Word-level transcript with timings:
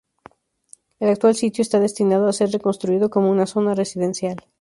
El 0.99 1.09
actual 1.09 1.35
sitio 1.35 1.61
está 1.61 1.79
destinado 1.79 2.27
a 2.27 2.33
ser 2.33 2.49
reconstruido 2.49 3.11
como 3.11 3.29
una 3.29 3.45
zona 3.45 3.75
residencial. 3.75 4.37